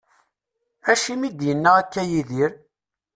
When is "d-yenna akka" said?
1.37-2.03